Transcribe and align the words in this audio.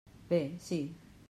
Bé, 0.31 0.39
sí. 0.69 0.81